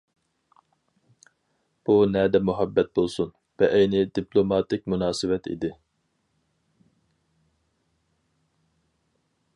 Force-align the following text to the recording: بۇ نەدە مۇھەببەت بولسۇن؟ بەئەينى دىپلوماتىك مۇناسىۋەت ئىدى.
بۇ 1.89 1.97
نەدە 2.13 2.41
مۇھەببەت 2.47 2.89
بولسۇن؟ 2.99 3.29
بەئەينى 3.63 4.01
دىپلوماتىك 4.19 4.89
مۇناسىۋەت 4.95 5.53
ئىدى. 5.53 5.73